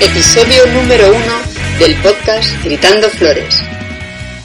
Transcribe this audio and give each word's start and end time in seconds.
Episodio 0.00 0.66
número 0.66 1.08
uno 1.08 1.40
del 1.78 1.94
podcast 2.02 2.62
Gritando 2.62 3.08
Flores. 3.10 3.62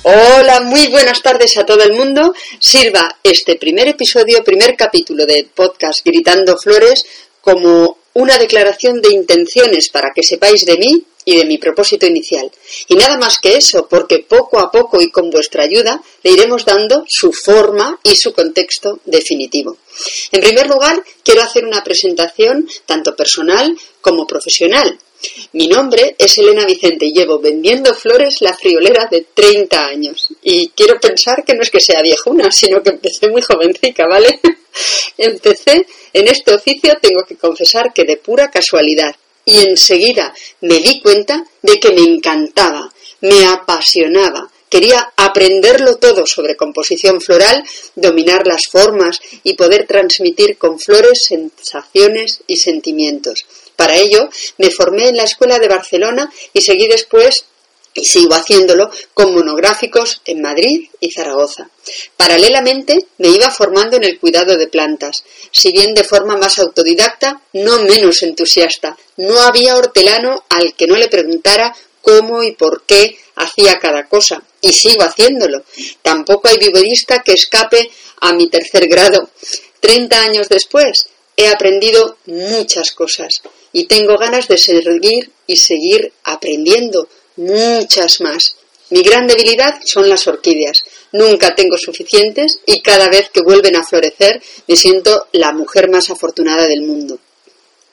Hola, 0.03 0.61
muy 0.61 0.87
buenas 0.87 1.21
tardes 1.21 1.57
a 1.57 1.65
todo 1.65 1.83
el 1.83 1.93
mundo. 1.93 2.33
Sirva 2.59 3.17
este 3.23 3.55
primer 3.55 3.87
episodio, 3.87 4.43
primer 4.43 4.75
capítulo 4.75 5.25
del 5.25 5.47
podcast 5.47 6.05
Gritando 6.05 6.57
Flores 6.57 7.05
como 7.41 7.97
una 8.13 8.37
declaración 8.37 9.01
de 9.01 9.13
intenciones 9.13 9.89
para 9.89 10.11
que 10.13 10.23
sepáis 10.23 10.65
de 10.65 10.77
mí 10.77 11.03
y 11.25 11.37
de 11.37 11.45
mi 11.45 11.57
propósito 11.57 12.05
inicial. 12.05 12.49
Y 12.87 12.95
nada 12.95 13.17
más 13.17 13.39
que 13.39 13.55
eso, 13.55 13.87
porque 13.87 14.19
poco 14.19 14.59
a 14.59 14.71
poco 14.71 15.01
y 15.01 15.11
con 15.11 15.29
vuestra 15.29 15.63
ayuda 15.63 16.01
le 16.23 16.31
iremos 16.31 16.65
dando 16.65 17.03
su 17.07 17.31
forma 17.31 17.99
y 18.03 18.15
su 18.15 18.33
contexto 18.33 18.99
definitivo. 19.05 19.77
En 20.31 20.41
primer 20.41 20.67
lugar, 20.67 21.03
quiero 21.23 21.41
hacer 21.41 21.65
una 21.65 21.83
presentación 21.83 22.67
tanto 22.85 23.15
personal 23.15 23.77
como 24.01 24.25
profesional. 24.25 24.97
Mi 25.51 25.67
nombre 25.67 26.15
es 26.17 26.37
Elena 26.37 26.65
Vicente 26.65 27.05
y 27.05 27.11
llevo 27.11 27.39
vendiendo 27.39 27.93
flores 27.93 28.37
la 28.39 28.53
friolera 28.53 29.07
de 29.11 29.27
30 29.33 29.85
años. 29.85 30.29
Y 30.41 30.69
quiero 30.69 30.99
pensar 30.99 31.43
que 31.43 31.53
no 31.53 31.61
es 31.61 31.69
que 31.69 31.81
sea 31.81 32.01
viejuna, 32.01 32.49
sino 32.51 32.81
que 32.81 32.91
empecé 32.91 33.27
muy 33.29 33.41
jovencica, 33.41 34.07
¿vale? 34.07 34.39
empecé 35.17 35.85
en 36.13 36.27
este 36.27 36.53
oficio, 36.53 36.93
tengo 37.01 37.23
que 37.27 37.35
confesar 37.35 37.91
que 37.93 38.05
de 38.05 38.17
pura 38.17 38.49
casualidad. 38.49 39.15
Y 39.49 39.57
enseguida 39.67 40.31
me 40.61 40.77
di 40.79 41.01
cuenta 41.01 41.43
de 41.63 41.79
que 41.79 41.91
me 41.91 42.03
encantaba, 42.03 42.93
me 43.21 43.47
apasionaba, 43.47 44.49
Quería 44.69 45.11
aprenderlo 45.17 45.97
todo 45.97 46.27
sobre 46.27 46.55
composición 46.55 47.21
floral, 47.21 47.63
dominar 47.95 48.45
las 48.45 48.67
formas 48.71 49.19
y 49.43 49.55
poder 49.55 49.87
transmitir 49.87 50.59
con 50.59 50.79
flores 50.79 51.23
sensaciones 51.27 52.41
y 52.45 52.57
sentimientos. 52.57 53.47
Para 53.75 53.97
ello 53.97 54.29
me 54.59 54.69
formé 54.69 55.07
en 55.07 55.17
la 55.17 55.23
Escuela 55.23 55.57
de 55.57 55.69
Barcelona 55.69 56.31
y 56.53 56.61
seguí 56.61 56.87
después 56.87 57.45
y 57.93 58.05
sigo 58.05 58.33
haciéndolo 58.33 58.89
con 59.13 59.33
monográficos 59.33 60.21
en 60.25 60.41
Madrid 60.41 60.89
y 60.99 61.11
Zaragoza. 61.11 61.69
Paralelamente 62.17 62.97
me 63.17 63.29
iba 63.29 63.49
formando 63.49 63.97
en 63.97 64.03
el 64.03 64.19
cuidado 64.19 64.57
de 64.57 64.67
plantas, 64.67 65.23
si 65.51 65.71
bien 65.71 65.93
de 65.93 66.03
forma 66.03 66.37
más 66.37 66.59
autodidacta, 66.59 67.41
no 67.53 67.79
menos 67.79 68.23
entusiasta. 68.23 68.97
No 69.17 69.39
había 69.39 69.75
hortelano 69.77 70.43
al 70.49 70.73
que 70.75 70.87
no 70.87 70.95
le 70.95 71.07
preguntara 71.07 71.75
cómo 72.01 72.43
y 72.43 72.51
por 72.51 72.83
qué 72.83 73.17
hacía 73.35 73.79
cada 73.79 74.07
cosa, 74.07 74.43
y 74.61 74.73
sigo 74.73 75.03
haciéndolo. 75.03 75.63
Tampoco 76.01 76.47
hay 76.47 76.57
viverista 76.57 77.23
que 77.23 77.33
escape 77.33 77.89
a 78.21 78.33
mi 78.33 78.49
tercer 78.49 78.87
grado. 78.87 79.29
Treinta 79.79 80.21
años 80.21 80.49
después 80.49 81.07
he 81.37 81.47
aprendido 81.47 82.17
muchas 82.25 82.91
cosas 82.91 83.41
y 83.71 83.85
tengo 83.85 84.17
ganas 84.17 84.47
de 84.47 84.57
seguir 84.57 85.31
y 85.47 85.57
seguir 85.57 86.11
aprendiendo 86.23 87.07
muchas 87.39 88.21
más. 88.21 88.55
Mi 88.89 89.01
gran 89.01 89.27
debilidad 89.27 89.79
son 89.85 90.09
las 90.09 90.27
orquídeas. 90.27 90.83
Nunca 91.11 91.55
tengo 91.55 91.77
suficientes 91.77 92.59
y 92.65 92.81
cada 92.81 93.07
vez 93.07 93.29
que 93.29 93.41
vuelven 93.41 93.75
a 93.75 93.83
florecer 93.83 94.41
me 94.67 94.75
siento 94.75 95.27
la 95.31 95.51
mujer 95.51 95.89
más 95.89 96.09
afortunada 96.09 96.67
del 96.67 96.81
mundo. 96.81 97.19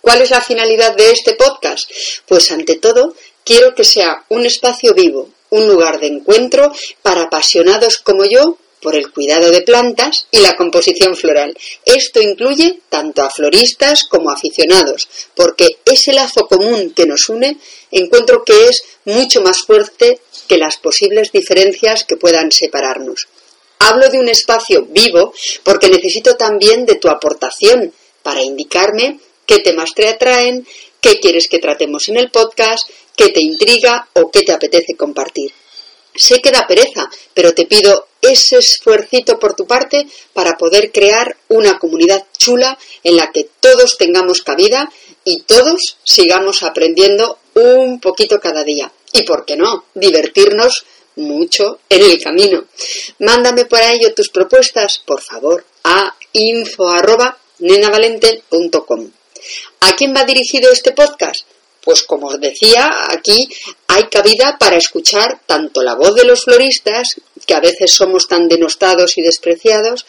¿Cuál 0.00 0.22
es 0.22 0.30
la 0.30 0.40
finalidad 0.40 0.96
de 0.96 1.10
este 1.10 1.34
podcast? 1.34 1.90
Pues 2.26 2.50
ante 2.50 2.76
todo 2.76 3.14
quiero 3.44 3.74
que 3.74 3.84
sea 3.84 4.24
un 4.28 4.46
espacio 4.46 4.94
vivo, 4.94 5.28
un 5.50 5.66
lugar 5.68 6.00
de 6.00 6.08
encuentro 6.08 6.72
para 7.02 7.22
apasionados 7.22 7.98
como 7.98 8.24
yo 8.24 8.58
por 8.86 8.94
el 8.94 9.10
cuidado 9.10 9.50
de 9.50 9.62
plantas 9.62 10.28
y 10.30 10.38
la 10.38 10.56
composición 10.56 11.16
floral. 11.16 11.58
Esto 11.84 12.22
incluye 12.22 12.78
tanto 12.88 13.22
a 13.22 13.30
floristas 13.30 14.04
como 14.04 14.30
a 14.30 14.34
aficionados, 14.34 15.08
porque 15.34 15.78
ese 15.84 16.12
lazo 16.12 16.46
común 16.46 16.92
que 16.94 17.04
nos 17.04 17.28
une 17.28 17.58
encuentro 17.90 18.44
que 18.44 18.68
es 18.68 18.84
mucho 19.04 19.40
más 19.40 19.58
fuerte 19.66 20.20
que 20.46 20.56
las 20.56 20.76
posibles 20.76 21.32
diferencias 21.32 22.04
que 22.04 22.16
puedan 22.16 22.52
separarnos. 22.52 23.26
Hablo 23.80 24.08
de 24.08 24.20
un 24.20 24.28
espacio 24.28 24.86
vivo 24.88 25.34
porque 25.64 25.88
necesito 25.88 26.36
también 26.36 26.86
de 26.86 26.94
tu 26.94 27.08
aportación 27.08 27.92
para 28.22 28.40
indicarme 28.40 29.18
qué 29.46 29.58
temas 29.58 29.94
te 29.96 30.06
atraen, 30.06 30.64
qué 31.00 31.18
quieres 31.18 31.48
que 31.50 31.58
tratemos 31.58 32.08
en 32.08 32.18
el 32.18 32.30
podcast, 32.30 32.88
qué 33.16 33.30
te 33.30 33.42
intriga 33.42 34.08
o 34.12 34.30
qué 34.30 34.42
te 34.42 34.52
apetece 34.52 34.94
compartir. 34.94 35.50
Sé 36.16 36.40
que 36.40 36.50
da 36.50 36.66
pereza, 36.66 37.08
pero 37.34 37.54
te 37.54 37.66
pido 37.66 38.08
ese 38.20 38.58
esfuercito 38.58 39.38
por 39.38 39.54
tu 39.54 39.66
parte 39.66 40.06
para 40.32 40.56
poder 40.56 40.90
crear 40.92 41.36
una 41.48 41.78
comunidad 41.78 42.24
chula 42.36 42.76
en 43.04 43.16
la 43.16 43.30
que 43.30 43.48
todos 43.60 43.98
tengamos 43.98 44.42
cabida 44.42 44.90
y 45.24 45.42
todos 45.42 45.98
sigamos 46.04 46.62
aprendiendo 46.62 47.38
un 47.54 48.00
poquito 48.00 48.40
cada 48.40 48.64
día. 48.64 48.90
Y 49.12 49.22
por 49.22 49.44
qué 49.44 49.56
no, 49.56 49.84
divertirnos 49.94 50.84
mucho 51.16 51.80
en 51.88 52.02
el 52.02 52.22
camino. 52.22 52.66
Mándame 53.20 53.64
por 53.64 53.80
ello 53.80 54.12
tus 54.14 54.28
propuestas, 54.28 55.00
por 55.04 55.22
favor, 55.22 55.64
a 55.84 56.14
info@nenavalente.com. 56.32 59.10
¿A 59.80 59.96
quién 59.96 60.14
va 60.14 60.24
dirigido 60.24 60.70
este 60.70 60.92
podcast? 60.92 61.46
Pues 61.86 62.02
como 62.02 62.26
os 62.26 62.40
decía, 62.40 62.90
aquí 63.10 63.48
hay 63.86 64.08
cabida 64.08 64.58
para 64.58 64.76
escuchar 64.76 65.42
tanto 65.46 65.84
la 65.84 65.94
voz 65.94 66.16
de 66.16 66.24
los 66.24 66.42
floristas, 66.42 67.14
que 67.46 67.54
a 67.54 67.60
veces 67.60 67.92
somos 67.92 68.26
tan 68.26 68.48
denostados 68.48 69.16
y 69.18 69.22
despreciados, 69.22 70.04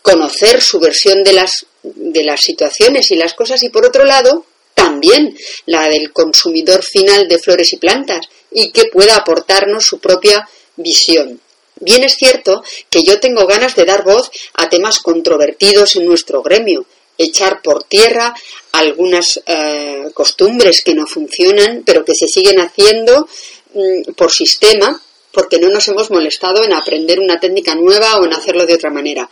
conocer 0.00 0.62
su 0.62 0.80
versión 0.80 1.22
de 1.22 1.34
las, 1.34 1.66
de 1.82 2.24
las 2.24 2.40
situaciones 2.40 3.10
y 3.10 3.16
las 3.16 3.34
cosas, 3.34 3.62
y 3.62 3.68
por 3.68 3.84
otro 3.84 4.06
lado, 4.06 4.46
también 4.72 5.36
la 5.66 5.90
del 5.90 6.10
consumidor 6.10 6.82
final 6.82 7.28
de 7.28 7.38
flores 7.38 7.74
y 7.74 7.76
plantas, 7.76 8.26
y 8.50 8.72
que 8.72 8.86
pueda 8.86 9.16
aportarnos 9.16 9.84
su 9.84 9.98
propia 9.98 10.48
visión. 10.76 11.38
Bien 11.80 12.02
es 12.02 12.14
cierto 12.14 12.64
que 12.88 13.02
yo 13.02 13.20
tengo 13.20 13.46
ganas 13.46 13.76
de 13.76 13.84
dar 13.84 14.04
voz 14.04 14.30
a 14.54 14.70
temas 14.70 15.00
controvertidos 15.00 15.96
en 15.96 16.06
nuestro 16.06 16.40
gremio, 16.40 16.86
echar 17.22 17.60
por 17.62 17.84
tierra 17.84 18.34
algunas 18.72 19.40
eh, 19.46 20.10
costumbres 20.14 20.82
que 20.82 20.94
no 20.94 21.06
funcionan, 21.06 21.82
pero 21.84 22.04
que 22.04 22.14
se 22.14 22.28
siguen 22.28 22.60
haciendo 22.60 23.28
mm, 23.74 24.12
por 24.16 24.32
sistema, 24.32 25.00
porque 25.32 25.58
no 25.58 25.68
nos 25.68 25.86
hemos 25.88 26.10
molestado 26.10 26.64
en 26.64 26.72
aprender 26.72 27.20
una 27.20 27.38
técnica 27.38 27.74
nueva 27.74 28.16
o 28.18 28.24
en 28.24 28.32
hacerlo 28.32 28.66
de 28.66 28.74
otra 28.74 28.90
manera. 28.90 29.28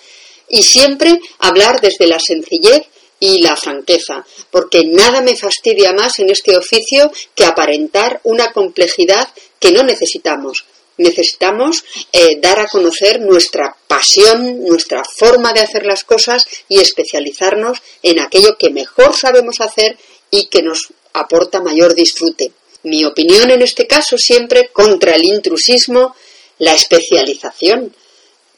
Y 0.48 0.62
siempre 0.62 1.18
hablar 1.38 1.80
desde 1.80 2.06
la 2.06 2.18
sencillez 2.20 2.86
y 3.20 3.40
la 3.40 3.56
franqueza, 3.56 4.24
porque 4.50 4.84
nada 4.84 5.20
me 5.22 5.34
fastidia 5.34 5.92
más 5.92 6.18
en 6.18 6.30
este 6.30 6.56
oficio 6.56 7.10
que 7.34 7.44
aparentar 7.44 8.20
una 8.24 8.52
complejidad 8.52 9.28
que 9.58 9.72
no 9.72 9.82
necesitamos 9.82 10.64
necesitamos 10.98 11.84
eh, 12.12 12.38
dar 12.40 12.60
a 12.60 12.66
conocer 12.66 13.20
nuestra 13.20 13.74
pasión, 13.86 14.64
nuestra 14.64 15.02
forma 15.04 15.52
de 15.52 15.60
hacer 15.60 15.86
las 15.86 16.04
cosas 16.04 16.44
y 16.68 16.80
especializarnos 16.80 17.78
en 18.02 18.18
aquello 18.20 18.58
que 18.58 18.70
mejor 18.70 19.16
sabemos 19.16 19.60
hacer 19.60 19.96
y 20.30 20.46
que 20.46 20.62
nos 20.62 20.92
aporta 21.14 21.60
mayor 21.60 21.94
disfrute. 21.94 22.52
Mi 22.82 23.04
opinión 23.04 23.50
en 23.50 23.62
este 23.62 23.86
caso 23.86 24.18
siempre 24.18 24.68
contra 24.72 25.14
el 25.14 25.24
intrusismo, 25.24 26.14
la 26.58 26.74
especialización. 26.74 27.94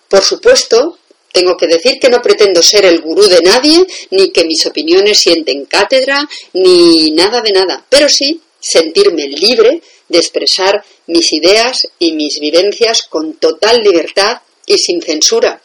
Por 0.08 0.22
supuesto, 0.22 0.98
tengo 1.32 1.56
que 1.56 1.66
decir 1.66 1.98
que 2.00 2.08
no 2.08 2.20
pretendo 2.20 2.62
ser 2.62 2.84
el 2.84 3.00
gurú 3.00 3.26
de 3.26 3.40
nadie, 3.40 3.86
ni 4.10 4.31
que 4.31 4.44
mis 4.44 4.66
opiniones 4.66 5.20
sienten 5.20 5.64
cátedra, 5.64 6.28
ni 6.54 7.12
nada 7.12 7.40
de 7.40 7.52
nada, 7.52 7.84
pero 7.88 8.08
sí 8.08 8.40
sentirme 8.58 9.26
libre 9.26 9.81
de 10.10 10.18
expresar 10.18 10.84
mis 11.06 11.32
ideas 11.32 11.88
y 11.98 12.12
mis 12.12 12.38
vivencias 12.40 13.02
con 13.02 13.34
total 13.34 13.80
libertad 13.80 14.42
y 14.66 14.76
sin 14.76 15.00
censura. 15.00 15.62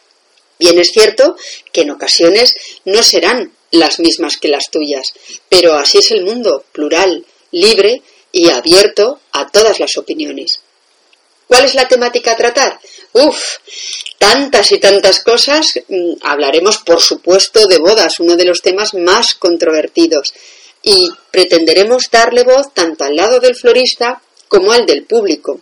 Bien 0.58 0.78
es 0.78 0.90
cierto 0.92 1.36
que 1.72 1.82
en 1.82 1.90
ocasiones 1.90 2.54
no 2.84 3.02
serán 3.02 3.52
las 3.72 3.98
mismas 3.98 4.38
que 4.38 4.48
las 4.48 4.70
tuyas, 4.70 5.12
pero 5.48 5.74
así 5.74 5.98
es 5.98 6.10
el 6.12 6.24
mundo, 6.24 6.64
plural, 6.72 7.26
libre 7.50 8.02
y 8.32 8.48
abierto 8.48 9.20
a 9.32 9.48
todas 9.48 9.80
las 9.80 9.96
opiniones. 9.98 10.60
¿Cuál 11.48 11.64
es 11.64 11.74
la 11.74 11.88
temática 11.88 12.32
a 12.32 12.36
tratar? 12.36 12.80
Uf, 13.12 13.38
tantas 14.18 14.72
y 14.72 14.78
tantas 14.78 15.22
cosas. 15.22 15.74
Mm, 15.88 16.14
hablaremos, 16.22 16.78
por 16.78 17.00
supuesto, 17.00 17.66
de 17.66 17.78
bodas, 17.78 18.18
uno 18.20 18.36
de 18.36 18.44
los 18.44 18.62
temas 18.62 18.94
más 18.94 19.34
controvertidos. 19.34 20.34
Y 20.82 21.08
pretenderemos 21.30 22.10
darle 22.10 22.42
voz 22.42 22.72
tanto 22.74 23.04
al 23.04 23.16
lado 23.16 23.40
del 23.40 23.54
florista 23.54 24.22
como 24.48 24.72
al 24.72 24.86
del 24.86 25.04
público. 25.04 25.60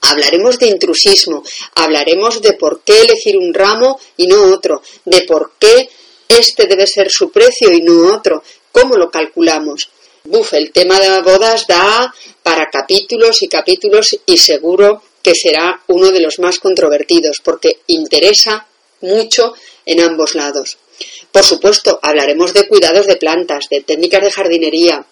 Hablaremos 0.00 0.58
de 0.58 0.66
intrusismo, 0.66 1.44
hablaremos 1.74 2.42
de 2.42 2.54
por 2.54 2.82
qué 2.82 3.02
elegir 3.02 3.36
un 3.36 3.54
ramo 3.54 4.00
y 4.16 4.26
no 4.26 4.52
otro, 4.52 4.82
de 5.04 5.22
por 5.22 5.52
qué 5.58 5.88
este 6.28 6.66
debe 6.66 6.86
ser 6.86 7.10
su 7.10 7.30
precio 7.30 7.72
y 7.72 7.82
no 7.82 8.14
otro, 8.14 8.42
cómo 8.72 8.96
lo 8.96 9.10
calculamos. 9.10 9.90
Buf, 10.24 10.54
el 10.54 10.72
tema 10.72 10.98
de 10.98 11.20
bodas 11.22 11.66
da 11.66 12.12
para 12.42 12.70
capítulos 12.70 13.42
y 13.42 13.48
capítulos 13.48 14.18
y 14.26 14.38
seguro 14.38 15.02
que 15.22 15.34
será 15.34 15.82
uno 15.88 16.10
de 16.10 16.20
los 16.20 16.38
más 16.38 16.58
controvertidos 16.58 17.40
porque 17.42 17.80
interesa 17.86 18.66
mucho 19.00 19.54
en 19.86 20.00
ambos 20.00 20.34
lados. 20.34 20.78
Por 21.30 21.44
supuesto, 21.44 21.98
hablaremos 22.02 22.52
de 22.54 22.68
cuidados 22.68 23.06
de 23.06 23.16
plantas, 23.16 23.66
de 23.70 23.80
técnicas 23.80 24.22
de 24.22 24.30
jardinería, 24.30 25.06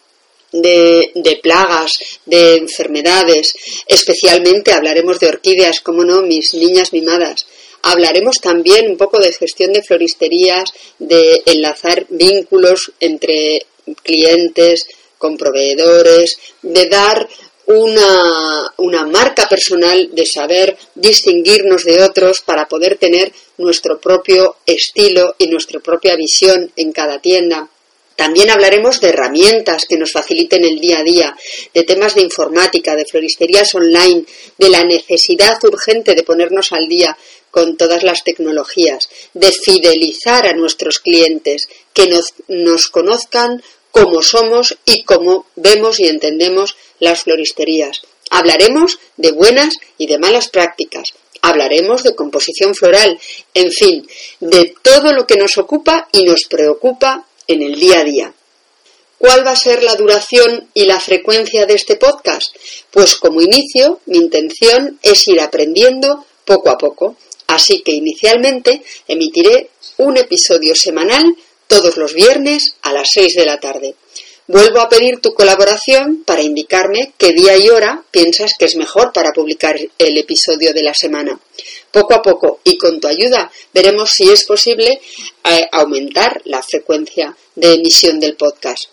de, 0.53 1.41
plagas, 1.43 1.93
de 2.27 2.57
enfermedades. 2.57 3.55
Especialmente 3.87 4.73
hablaremos 4.73 5.19
de 5.19 5.29
orquídeas, 5.29 5.81
como 5.81 6.05
no, 6.05 6.23
mis 6.23 6.55
niñas 6.55 6.93
mimadas. 6.93 7.47
Hablaremos 7.83 8.37
también 8.41 8.91
un 8.91 8.97
poco 8.97 9.19
de 9.19 9.33
gestión 9.33 9.73
de 9.73 9.83
floristerías, 9.83 10.73
de 10.99 11.43
enlazar 11.47 12.07
vínculos 12.11 12.93
entre 13.01 13.67
clientes, 14.03 14.87
con 15.17 15.37
proveedores, 15.37 16.39
de 16.63 16.87
dar 16.87 17.29
una, 17.67 18.73
una, 18.79 19.07
marca 19.07 19.49
personal, 19.49 20.11
de 20.13 20.27
saber 20.27 20.77
distinguirnos 20.95 21.85
de 21.85 22.03
otros 22.03 22.41
para 22.41 22.67
poder 22.67 22.97
tener 22.97 23.33
nuestro 23.59 24.01
propio 24.01 24.57
estilo 24.67 25.37
y 25.39 25.47
nuestra 25.47 25.79
propia 25.81 26.17
visión 26.17 26.73
en 26.77 26.93
cada 26.93 27.21
tienda. 27.21 27.69
También 28.21 28.51
hablaremos 28.51 29.01
de 29.01 29.09
herramientas 29.09 29.87
que 29.89 29.97
nos 29.97 30.13
faciliten 30.13 30.63
el 30.63 30.79
día 30.79 30.99
a 30.99 31.03
día, 31.03 31.35
de 31.73 31.85
temas 31.85 32.15
de 32.15 32.21
informática, 32.21 32.95
de 32.95 33.07
floristerías 33.07 33.75
online, 33.75 34.27
de 34.59 34.69
la 34.69 34.85
necesidad 34.85 35.59
urgente 35.65 36.15
de 36.15 36.23
ponernos 36.23 36.73
al 36.73 36.87
día 36.87 37.17
con 37.51 37.79
todas 37.79 38.03
las 38.03 38.23
tecnologías, 38.23 39.09
de 39.33 39.51
fidelizar 39.53 40.47
a 40.47 40.53
nuestros 40.53 40.99
clientes, 40.99 41.71
que 41.95 42.09
nos, 42.09 42.89
conozcan 42.89 43.63
como 43.91 44.21
somos 44.21 44.77
y 44.85 45.05
cómo 45.05 45.47
vemos 45.57 45.99
y 45.99 46.07
entendemos 46.07 46.77
las 46.99 47.23
floristerías. 47.23 48.03
Hablaremos 48.29 48.99
de 49.17 49.33
buenas 49.33 49.73
y 49.97 50.09
de 50.09 50.19
malas 50.19 50.51
prácticas. 50.51 51.15
Hablaremos 51.41 52.03
de 52.03 52.15
composición 52.15 52.75
floral, 52.75 53.19
en 53.55 53.73
fin, 53.73 54.07
de 54.41 54.75
todo 54.83 55.15
lo 55.15 55.27
que 55.27 55.37
nos 55.37 55.57
ocupa 55.57 56.07
y 56.13 56.25
nos 56.25 56.43
preocupa 56.51 57.25
en 57.53 57.63
el 57.63 57.75
día 57.79 58.01
a 58.01 58.05
día. 58.05 58.35
¿Cuál 59.19 59.47
va 59.47 59.51
a 59.53 59.57
ser 59.57 59.83
la 59.83 59.97
duración 59.97 60.71
y 60.73 60.85
la 60.85 60.99
frecuencia 61.01 61.67
de 61.67 61.75
este 61.75 61.97
podcast? 61.97 62.57
Pues 62.91 63.17
como 63.17 63.43
inicio, 63.43 64.01
mi 64.07 64.19
intención 64.19 64.99
es 65.03 65.29
ir 65.29 65.41
aprendiendo 65.41 66.25
poco 66.45 66.71
a 66.71 66.79
poco. 66.79 67.17
Así 67.47 67.83
que 67.83 67.93
inicialmente 67.93 68.83
emitiré 69.09 69.71
un 69.99 70.17
episodio 70.17 70.75
semanal 70.75 71.37
todos 71.67 71.97
los 71.97 72.15
viernes 72.15 72.77
a 72.83 72.93
las 72.93 73.09
6 73.13 73.35
de 73.35 73.45
la 73.45 73.59
tarde. 73.59 73.95
Vuelvo 74.47 74.81
a 74.81 74.89
pedir 74.89 75.21
tu 75.21 75.35
colaboración 75.35 76.25
para 76.25 76.43
indicarme 76.43 77.13
qué 77.19 77.33
día 77.33 77.57
y 77.57 77.69
hora 77.69 78.03
piensas 78.11 78.53
que 78.59 78.65
es 78.65 78.75
mejor 78.77 79.13
para 79.13 79.33
publicar 79.33 79.79
el 79.99 80.19
episodio 80.19 80.73
de 80.73 80.83
la 80.83 80.95
semana. 80.95 81.39
Poco 81.91 82.15
a 82.15 82.23
poco 82.23 82.61
y 82.65 82.77
con 82.77 83.01
tu 83.01 83.09
ayuda 83.09 83.51
veremos 83.75 84.11
si 84.11 84.31
es 84.31 84.45
posible 84.45 85.01
eh, 85.45 85.69
aumentar 85.73 86.41
la 86.45 86.63
frecuencia 86.63 87.37
de 87.55 87.75
emisión 87.75 88.21
del 88.21 88.37
podcast. 88.37 88.85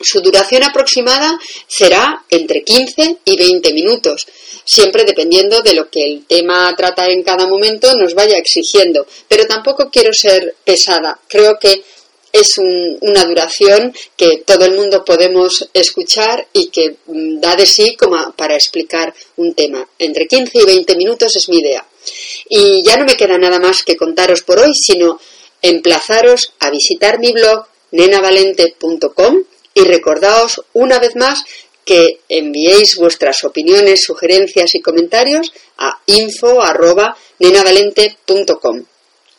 Su 0.00 0.20
duración 0.20 0.62
aproximada 0.64 1.38
será 1.66 2.24
entre 2.28 2.64
15 2.64 3.18
y 3.24 3.36
20 3.36 3.72
minutos, 3.72 4.26
siempre 4.64 5.04
dependiendo 5.04 5.62
de 5.62 5.74
lo 5.74 5.88
que 5.88 6.04
el 6.04 6.26
tema 6.26 6.68
a 6.68 6.76
tratar 6.76 7.10
en 7.10 7.22
cada 7.22 7.46
momento 7.46 7.94
nos 7.94 8.14
vaya 8.14 8.36
exigiendo. 8.36 9.06
Pero 9.28 9.46
tampoco 9.46 9.90
quiero 9.90 10.12
ser 10.12 10.56
pesada. 10.64 11.18
Creo 11.28 11.58
que 11.60 11.84
es 12.32 12.58
una 12.58 13.24
duración 13.24 13.94
que 14.16 14.38
todo 14.44 14.64
el 14.64 14.72
mundo 14.72 15.04
podemos 15.04 15.68
escuchar 15.72 16.48
y 16.52 16.66
que 16.66 16.96
mm, 17.06 17.38
da 17.38 17.54
de 17.54 17.64
sí 17.64 17.94
como 17.96 18.32
para 18.32 18.56
explicar 18.56 19.14
un 19.36 19.54
tema. 19.54 19.88
Entre 19.98 20.26
15 20.26 20.58
y 20.58 20.64
20 20.64 20.96
minutos 20.96 21.36
es 21.36 21.48
mi 21.48 21.58
idea. 21.58 21.86
Y 22.48 22.82
ya 22.82 22.96
no 22.96 23.04
me 23.04 23.16
queda 23.16 23.38
nada 23.38 23.58
más 23.58 23.82
que 23.82 23.96
contaros 23.96 24.42
por 24.42 24.58
hoy, 24.58 24.72
sino 24.74 25.20
emplazaros 25.62 26.52
a 26.60 26.70
visitar 26.70 27.18
mi 27.18 27.32
blog 27.32 27.66
nenavalente.com 27.90 29.42
y 29.74 29.84
recordaos 29.84 30.62
una 30.72 30.98
vez 30.98 31.16
más 31.16 31.44
que 31.84 32.20
enviéis 32.28 32.96
vuestras 32.96 33.44
opiniones, 33.44 34.04
sugerencias 34.04 34.74
y 34.74 34.80
comentarios 34.80 35.52
a 35.76 36.00
info.nenavalente.com. 36.06 38.84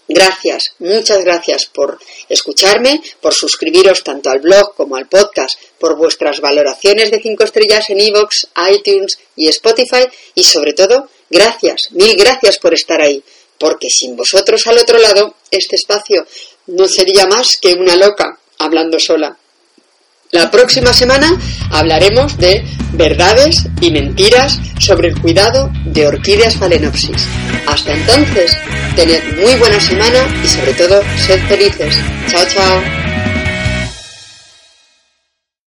Gracias, 0.07 0.75
muchas 0.77 1.23
gracias 1.23 1.65
por 1.65 1.97
escucharme, 2.29 3.01
por 3.21 3.33
suscribiros 3.33 4.03
tanto 4.03 4.29
al 4.29 4.39
blog 4.39 4.75
como 4.75 4.97
al 4.97 5.07
podcast, 5.07 5.59
por 5.79 5.97
vuestras 5.97 6.41
valoraciones 6.41 7.09
de 7.09 7.19
5 7.19 7.43
estrellas 7.43 7.89
en 7.89 7.99
iVoox, 7.99 8.45
iTunes 8.71 9.17
y 9.35 9.47
Spotify 9.47 10.05
y 10.35 10.43
sobre 10.43 10.73
todo, 10.73 11.09
gracias, 11.29 11.91
mil 11.91 12.15
gracias 12.15 12.57
por 12.57 12.73
estar 12.73 13.01
ahí, 13.01 13.23
porque 13.59 13.89
sin 13.89 14.15
vosotros 14.15 14.65
al 14.67 14.77
otro 14.77 14.97
lado, 14.97 15.35
este 15.51 15.75
espacio 15.75 16.25
no 16.67 16.87
sería 16.87 17.27
más 17.27 17.57
que 17.57 17.73
una 17.73 17.95
loca 17.95 18.37
hablando 18.59 18.99
sola. 18.99 19.37
La 20.31 20.51
próxima 20.51 20.91
semana 20.91 21.39
hablaremos 21.71 22.37
de 22.37 22.63
verdades 22.93 23.63
y 23.79 23.91
mentiras 23.91 24.59
sobre 24.79 25.09
el 25.09 25.21
cuidado 25.21 25.71
de 25.85 26.07
orquídeas 26.07 26.57
phalaenopsis. 26.57 27.25
Hasta 27.67 27.93
entonces, 27.93 28.51
tened 28.95 29.23
muy 29.37 29.55
buena 29.55 29.79
semana 29.79 30.27
y 30.43 30.47
sobre 30.47 30.73
todo, 30.73 31.01
sed 31.25 31.39
felices. 31.47 31.95
Chao, 32.27 32.45
chao. 32.47 33.04